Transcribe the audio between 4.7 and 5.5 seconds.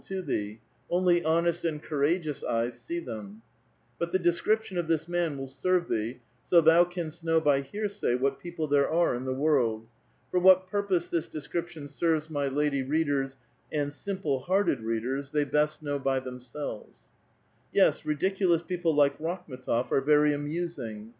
of this man will